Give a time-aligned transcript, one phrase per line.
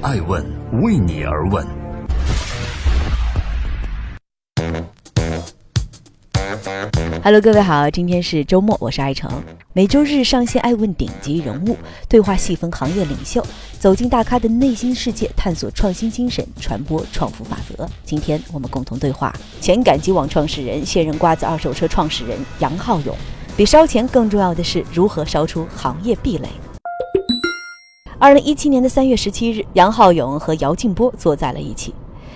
[0.00, 0.44] 爱问
[0.80, 1.66] 为你而问。
[7.24, 9.28] Hello，各位好，今天是周末，我是爱成。
[9.72, 11.76] 每周日上线爱问顶级人物，
[12.08, 13.44] 对话细分行业领袖，
[13.80, 17.88] 走进大咖的内心世界，探索创新精神，传播创富法则。
[18.04, 23.16] 今天我们共同对话前赶集网创始人、现任瓜子二手车创始人杨浩勇。
[23.56, 26.48] 比烧钱更重要的是如何烧出行业壁垒。
[28.20, 31.94] 二零一七年的三月十七日，杨浩勇和姚劲波坐在了一起，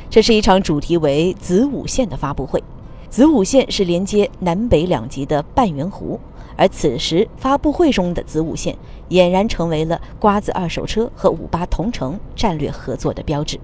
[0.08, 2.62] 这是一场主题为“子午线”的发布会。
[3.10, 6.16] 子午线是连接南北两极的半圆弧，
[6.54, 8.76] 而此时发布会中的子午线
[9.08, 13.58] 俨然成为了瓜子二手车和五八同城战略合作的标志。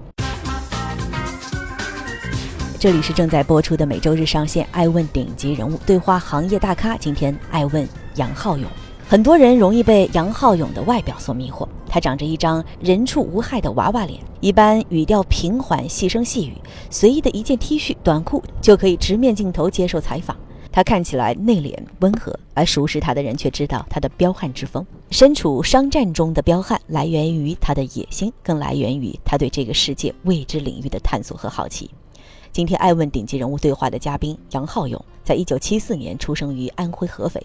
[2.77, 8.69] 这里是正在播出的每周日上线《爱问顶级人物》对话行业大咖，今天爱问杨浩勇。
[9.07, 16.53] 很多人容易被杨浩勇的外表所迷惑，他长着一张人畜无害的娃娃脸，一般语调平缓、细声细语，
[16.89, 20.37] 随意的一件 T 恤、短裤就可以直面镜头接受采访。
[20.71, 24.85] 他看起来内敛温和，而熟识他的人却知道他的彪悍之风。
[25.09, 31.89] 身处商战中的彪悍，来源于他的野心，更来源于他对这个世界未知领域的探索和好奇。
[32.51, 37.39] 今天爱问顶级人物对话的嘉宾杨浩勇，在一九七四年出生于安徽合肥，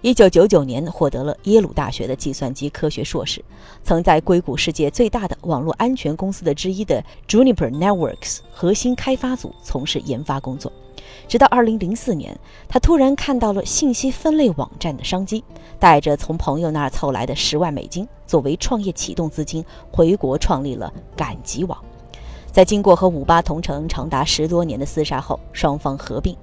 [0.00, 3.44] 一九九九年获得了耶鲁大学的计算机科学硕士，
[3.84, 10.72] 曾在硅谷世界最大的网络安全公司的之一的 Juniper Networks 核心开发组从事研发工作。
[11.28, 12.34] 直到二零零四年，
[12.66, 15.44] 他突然看到了信息分类网站的商机，
[15.78, 19.62] 带着从朋友那儿凑来的十万美金作为创业启动资金，
[19.92, 21.78] 回国创立了赶集网。
[22.50, 26.34] 在经过和五八同城长达十多年的厮杀后，双方合并。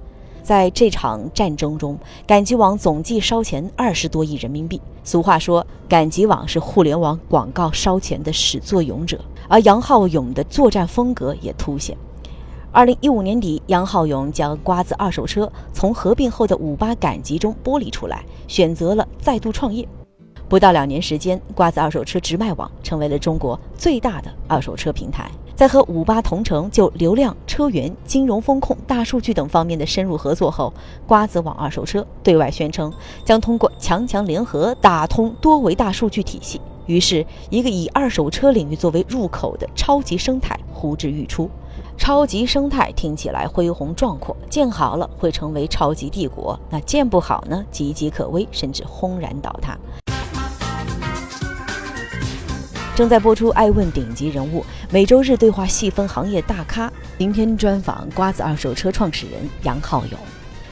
[0.44, 4.78] 在这场战争中，赶集网总计烧钱二十多亿人民币。
[5.02, 11.96] 俗话说，赶集网是互联网广告烧钱的始作俑者，而杨浩勇的作战风格也凸显。
[12.70, 19.88] 二零一五年底，杨浩勇将瓜子二手车从合并后的五八赶集中剥离出来，选择了再度创业。
[20.46, 25.30] 不到两年时间，瓜子二手车直卖网成为了中国最大的二手车平台。
[25.56, 30.72] 在和五八同城就流量、车源、金融风控、大数据等方面的深入合作后，
[31.06, 32.92] 瓜子网二手车对外宣称
[33.24, 36.60] 将通过强强联合打通多维大数据体系。
[36.86, 41.48] 于是，一个以二手车领域作为入口的超级生态呼之欲出。
[41.96, 49.78] 超级生态听起来恢宏壮阔，建好了会成为超级帝国；那建不好呢，岌岌可危，甚至轰然倒塌。
[52.94, 56.92] 正在播出《爱问顶级人物》，每周日对话细分行业大咖。
[57.18, 60.20] 今天专访瓜子二手车创始人杨浩勇。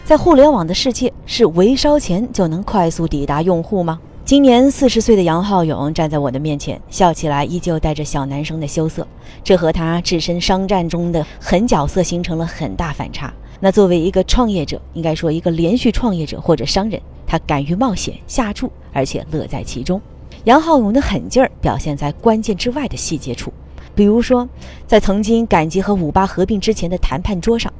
[0.04, 3.98] 在互联网的世界，是围烧钱就能快速抵达用户吗？
[4.24, 9.04] 今年四十岁的杨浩勇站在我的面前，笑起来依旧带着小男生的羞涩，
[9.42, 13.34] 这和他置身商战中的狠角色形成了很大反差。
[13.58, 20.00] 那作为一个创业者，应该说一个连续创业者或者商人，他敢于冒险下注，而且乐在其中。
[20.44, 23.52] 杨浩勇的狠劲儿表现在关键之外的细节处，
[23.94, 24.48] 比如说，
[24.88, 27.72] 在曾经赶集和五八合并之前的谈判桌上，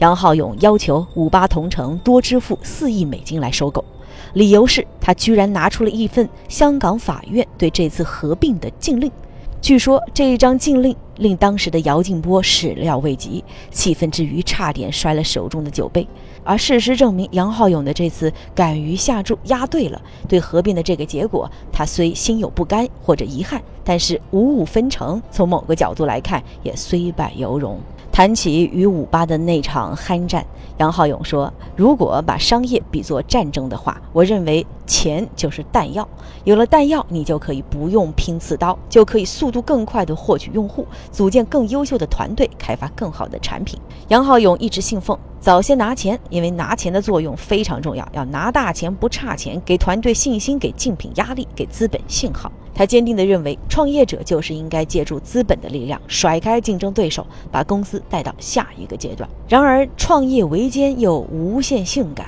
[0.00, 3.82] 杨浩勇要求五八同城多支付四亿美金来收购，
[4.34, 9.10] 理由是他居然拿出了一份香港法院对这次合并的禁令。
[9.62, 16.06] 据说这一张禁令令当时的姚劲波始料未及，气愤之余差点摔了手中的酒杯。
[16.42, 20.00] 而事实证明，杨浩勇的这次敢于下注押对了。
[20.26, 27.78] 对合并的这个结果，他虽心有不甘或者遗憾，但是五五分成，从某个角度来看，也虽败犹荣。
[28.12, 30.44] 谈起与五八的那场酣战，
[30.78, 36.06] 杨浩勇说：“如果把商业比作战争的话，我认为钱就是弹药。
[36.44, 45.16] 有了弹药，你就可以不用拼刺刀，就可以速度更快地获取用户，组建更优秀的团队，开发更好的产品。”杨浩勇一直信奉。
[45.38, 52.52] 早先拿钱，因为拿钱的作用非常重要，要拿大钱不差钱，给团队信心，给竞品压力，给资本信号。
[52.74, 59.28] 他坚定地认为，创业者就是应该借助资本的力量，甩开竞争对手，把公司带到下一个阶段。
[59.48, 62.26] 然而，创业维艰又无限性感，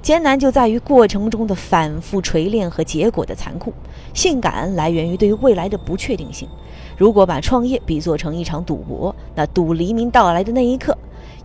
[0.00, 3.72] 艰难就在于过程中的反复锤炼和结果的残酷，
[4.14, 6.48] 性感来源于对于未来的不确定性。
[6.96, 10.96] 如果把创业比作成一场赌博，那赌黎明到来的那一刻。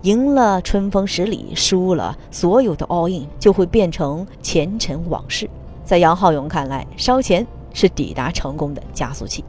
[0.04, 5.50] 赢了春风十里，输了所有的 all in，就会变成前尘往事。
[5.84, 9.44] 在杨浩勇看来，烧钱是抵达成功的加速器。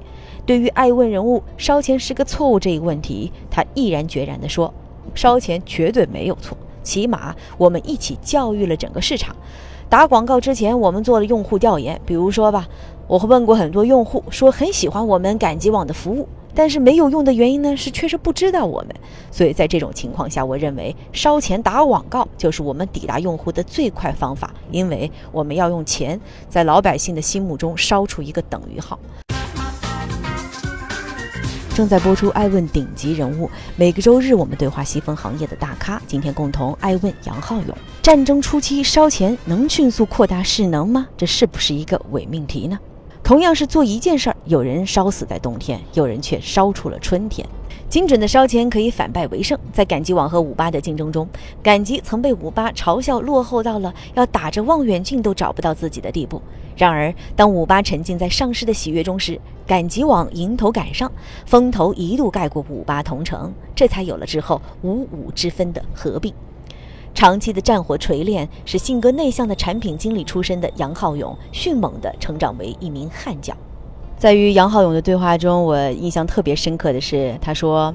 [0.49, 4.73] 对于爱问人物烧钱是个错误这一问题，他毅然决然地说
[5.15, 9.37] ：“烧钱绝对没有错，起码我们一起教育了整个市场。
[9.91, 12.67] 打广告之前，我们做了用户调研，比如说吧，
[13.07, 18.97] 我会问过很多用户，说很喜欢我们赶集网的服务。”但是没有用的原因呢，是确实不知道我们。
[19.31, 26.19] 所以在这种情况下，我认为烧钱打广告就是我们抵达用户的最快方法，因为我们要用钱
[26.49, 28.99] 在老百姓的心目中烧出一个等于号。
[31.79, 33.47] 正在播出《爱问顶级人物》，
[33.77, 36.03] 每个周日我们对话细分行业的大咖。
[36.09, 41.07] 今天共同爱问杨浩勇：战争初期烧钱能迅速扩大势能吗？
[41.17, 42.77] 这是不是一个伪命题呢？
[43.23, 47.49] 同样是做一件事儿，有人烧死在冬天，有人却烧出了春天。
[47.89, 49.59] 精准的烧钱可以反败为胜。
[49.73, 51.27] 在赶集网和五八的竞争中，
[51.63, 56.43] 赶集曾被五八嘲笑落后到了要打着望远镜都找不到自己的地步。
[56.77, 61.11] 然而，当五八沉浸在上市的喜悦中时，赶集网迎头赶上，
[61.47, 66.33] 风头一度盖过五八同城，这才有了之后五五之分的合并。
[67.15, 73.57] 长期的战火锤炼，使性格内向的产品经理出身的杨浩勇迅猛地成长为一名悍将。
[74.19, 77.95] 在与杨浩勇的对话中，我印象特别深刻的是，他说：“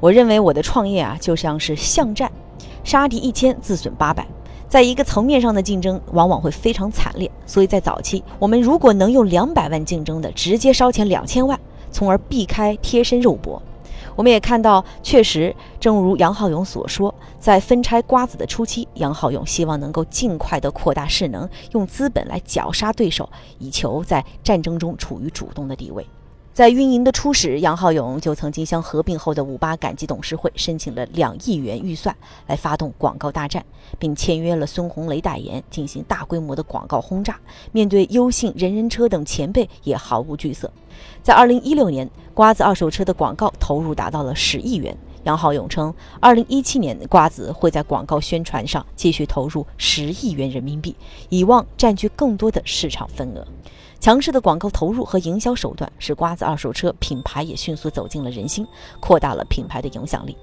[0.00, 2.28] 我认为我的创业啊，就像是巷战，
[2.82, 4.26] 杀敌一千，自损八百。
[4.68, 7.30] 在一个层面上的竞争，往往会非常惨烈。
[7.46, 11.56] 所以在早期，我们如果能用两百万竞争的，直接烧钱两千万，
[11.92, 13.62] 从而避开贴身肉搏。”
[14.16, 23.28] 我们也看到，确实，正如杨浩勇所说，在分拆瓜子的初期，杨浩勇希望能够尽快的扩大势能，用资本来绞杀对手，
[23.58, 26.04] 以求在战争中处于主动的地位。
[26.56, 32.16] 在运营的初始，杨浩勇就曾经向合并后的五八赶集董事会申请了两亿元预算，
[32.46, 33.62] 来发动广告大战，
[33.98, 37.38] 并签约了孙红雷代言，进行大规模的广告轰炸。
[37.72, 40.72] 面对优信、人人车等前辈，也毫无惧色。
[41.22, 44.96] 在二零一六年，瓜子二手车的广告投入达到了十亿元。
[45.26, 50.94] 杨浩勇称，二零一七年瓜子会在广告宣传上继续投入十亿元人民币，
[51.28, 53.44] 以望占据更多的市场份额。
[53.98, 58.64] 强势的广告投入和营销手段，使瓜子二手车品牌也迅速走进了人心，
[59.00, 60.36] 扩大了品牌的影响力。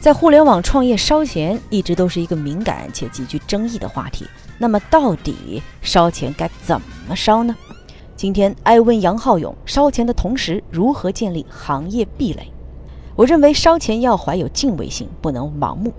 [0.00, 4.24] 在互联网创业烧钱一直都是一个敏感且极具争议的话题。
[4.56, 7.54] 那么，到底烧钱该怎么烧呢？
[8.16, 12.50] 今天爱问杨浩勇：烧钱的同时如何建立行业壁垒？
[13.14, 15.92] 我认为烧钱要怀有敬畏心，不能盲目。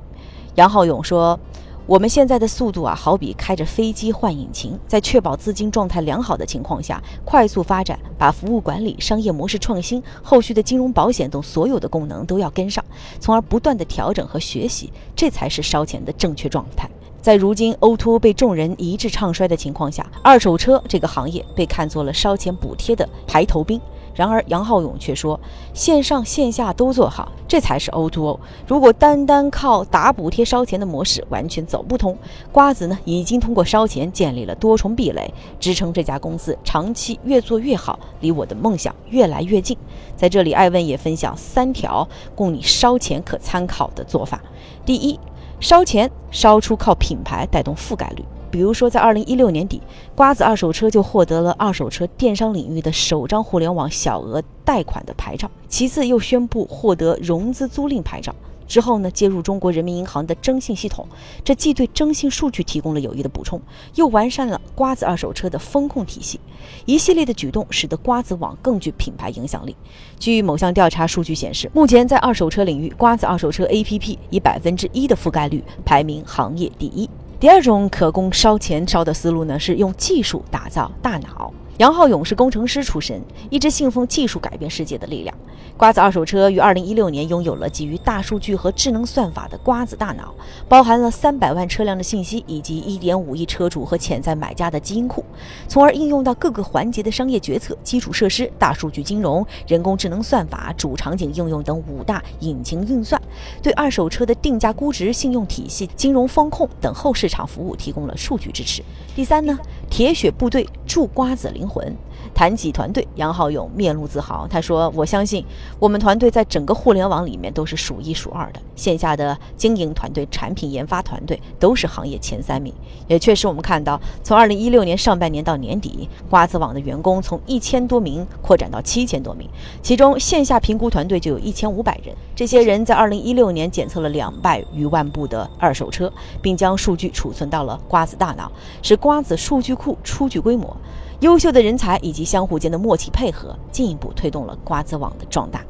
[0.56, 1.40] 杨浩勇说。
[1.86, 12.84] 我们现在的速度啊，好比开着飞机换引擎，在确保资金状态良好的情况下，快速发展，把服务管理、商业模式创新、后续的金融保险等所有的功能都要跟上，
[13.22, 16.90] 从而不断的调整和学习，这才是烧钱的正确状态。
[17.28, 23.82] 在如今 O2O 被众人一致唱衰的情况下，二手车这个行业被看作了烧钱补贴的排头兵。
[24.16, 25.38] 然而，杨浩勇却说，
[25.74, 28.40] 线上线下都做好，这才是 O2O。
[28.66, 32.18] 如果单单靠打补贴烧钱的模式，完全走不通。
[32.50, 39.78] 瓜子呢，已经通过烧钱建立了多重壁垒，支撑这家公司长期越做越好，离我的梦想越来越近。
[40.16, 44.42] 在这里，艾问也分享三条供你烧钱可参考的做法。
[44.86, 45.20] 第一，
[45.60, 48.24] 烧钱烧出靠品牌带动覆盖率。
[48.50, 49.82] 比如说，在二零一六年底，
[50.16, 58.34] 瓜子二手车就获得了二手车电商领域的首张互联网小额贷款的牌照，其次又宣布获得融资租赁牌照。
[58.68, 61.08] 之后呢，接入中国人民银行的征信系统，
[61.44, 63.62] 这既对征信数据提供了有益的补充，
[63.96, 66.40] 又完善了瓜子二手车的风控体系。
[66.86, 69.76] 一系列的举动使得瓜子网更具品牌影响力。
[70.20, 77.10] 据某项调查数据显示，目前在二手车领域，瓜子二手车 APP 以百分之一的覆盖率排名行业第一。
[77.40, 81.54] 第二种可供烧钱烧的思路呢，是用技术打造大脑。
[81.78, 85.36] 杨浩勇是工程师出身，一直信奉技术改变世界的力量。
[85.78, 90.34] 瓜子二手车于二零一六年拥有了基于大数据和智能算法的瓜子大脑，
[90.68, 95.24] 包含了三百万车辆的信息以及一点五亿车主和潜在买家的基因库，
[95.68, 103.22] 从而应用到各个环节的商业决策、基础设施、大数据金融、人工智能算法、主场景应用等五大引擎运算，
[103.62, 108.82] 对二手车的定价、估值、信用体系、金融风控等后市场服务提供了数据支持。
[109.16, 109.56] 第三呢，
[109.90, 111.96] 铁血部队铸瓜子灵魂。
[112.34, 114.48] 谈起团队，杨浩勇面露自豪。
[114.48, 115.44] 他说：“我相信
[115.80, 118.60] 我们团队在整个互联网里面都是数一数二的。
[118.76, 122.74] 线下的经营团队、产品研发团队都是行业前三名。
[123.08, 129.50] 也确实，我们看到，从二零一六年上半年到年底，瓜子网的员工从一千多名扩展到七千多名，
[129.82, 132.16] 其中线下评估团队就有一千五百人。
[132.36, 138.52] 这些人在二零一六年检测了两百余万部的二手车，并将数据储存到了瓜子大脑，
[138.84, 140.76] 使瓜子数据库初具规模。”
[141.22, 145.66] 优秀的人才以及相互间的默契配合，进一步推动了瓜子网的壮大。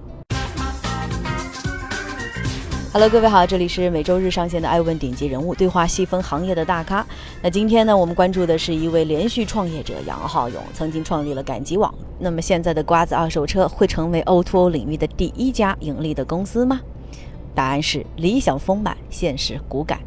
[2.91, 7.05] Hello，各位好，这里是每周日上线的《爱问顶级人物》，对话细分行业的大咖。
[7.41, 11.93] 那今天呢，我们关注的是一位连续创业者杨浩勇，曾经创立了赶集网。
[12.19, 16.81] 那么现在的瓜子二手车会成为 O2O 领域的第一家盈利的公司吗？
[17.55, 19.99] 答案是理想丰满，现实骨感。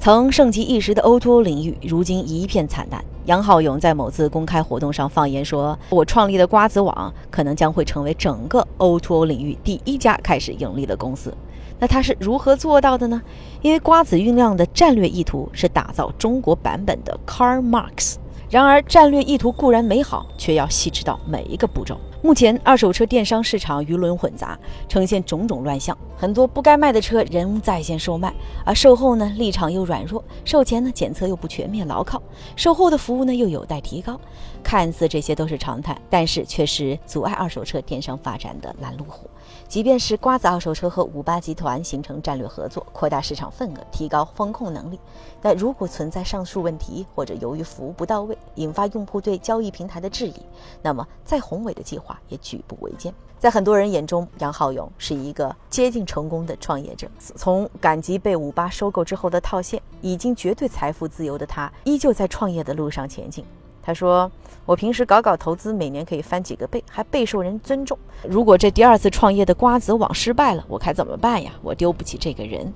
[0.00, 3.04] 曾盛极一时的 O2O 领域，如今一片惨淡。
[3.26, 11.34] 杨浩勇在某次公开活动上放言说：“我创立的瓜子网可能将会成为整个 O2O 领域第一家开始盈利的公司。”
[11.80, 13.20] 那他是如何做到的呢？
[13.62, 18.14] 因为瓜子酝酿的战略意图是打造中国版本的 Car Marks。
[18.48, 21.98] 然而，战略意图固然美好，却要细致到每一个步骤。
[22.22, 24.58] 目前，二手车电商市场鱼龙混杂，
[24.88, 32.20] 呈现种种乱象，很多不该卖的车仍在线售卖，而售后呢立场又软弱，售前呢检测又不全面牢靠，
[32.56, 34.18] 售后的服务呢又有待提高。
[34.62, 39.30] 看似这些都是常态，但是却是阻碍二手车电商发展的拦路虎。
[39.68, 44.98] 即便是瓜子二手车和五八集团形成战略合作，扩大市场份额，提高风控能力，
[45.40, 50.34] 但如果存在上述问题，或者由于服务不到位，引发用户对交易平台的质疑，
[50.82, 53.12] 那么再宏伟的计划话也举步维艰。
[53.38, 57.06] 在很多人眼中，杨浩勇是一个接近成功的创业者。
[57.18, 63.44] 从赶集被五八收购之后的套现，已经绝对财富自由的他，依旧在创业的路上前进。
[63.82, 64.28] 他说
[64.66, 67.96] ：“我平时搞搞投资，每年可以翻几个倍，还备受人尊重。
[68.26, 71.52] 如果这第二次创业的瓜子网失败了，我该怎么办呀？
[71.62, 72.72] 我丢不起这个人。”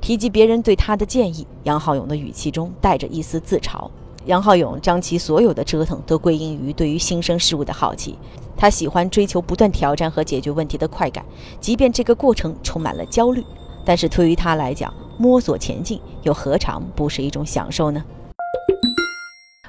[0.00, 3.88] 提及别人对他的建议，杨浩勇的语气中带着一丝自嘲。
[4.26, 8.16] 杨浩勇将其所有的折腾都归因于对于新生事物的好奇。
[8.62, 11.24] 他喜欢追求不断挑战和解决问题的快感，
[11.60, 13.44] 即便这个过程充满了焦虑，
[13.84, 18.04] 但是对于他来讲，摸索前进又何尝不是一种享受呢？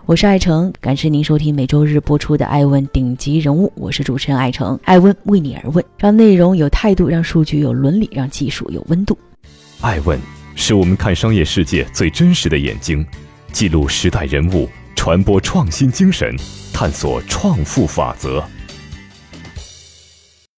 [0.05, 4.79] 我是爱成，感谢您收听每周日播出的《爱问顶级人物》，我是主持人爱成。
[4.83, 9.17] 爱问为你而问，让内容有态度，让数据有伦理，让技术有温度。
[9.81, 10.19] 爱问
[10.53, 13.03] 是我们看商业世界最真实的眼睛，
[13.51, 16.35] 记录时代人物，传播创新精神，
[16.71, 18.43] 探索创富法则。